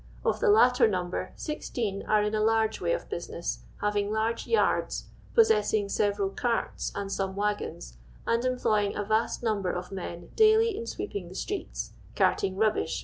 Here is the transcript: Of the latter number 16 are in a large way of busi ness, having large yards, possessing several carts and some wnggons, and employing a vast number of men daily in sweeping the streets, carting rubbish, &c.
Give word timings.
Of 0.25 0.39
the 0.39 0.49
latter 0.49 0.87
number 0.87 1.31
16 1.35 2.07
are 2.07 2.23
in 2.23 2.33
a 2.33 2.41
large 2.41 2.81
way 2.81 2.91
of 2.93 3.07
busi 3.07 3.29
ness, 3.29 3.63
having 3.81 4.11
large 4.11 4.47
yards, 4.47 5.05
possessing 5.35 5.89
several 5.89 6.31
carts 6.31 6.91
and 6.95 7.11
some 7.11 7.35
wnggons, 7.35 7.97
and 8.25 8.43
employing 8.43 8.95
a 8.95 9.03
vast 9.03 9.43
number 9.43 9.69
of 9.71 9.91
men 9.91 10.31
daily 10.35 10.75
in 10.75 10.87
sweeping 10.87 11.29
the 11.29 11.35
streets, 11.35 11.91
carting 12.15 12.55
rubbish, 12.57 12.97
&c. 12.99 12.99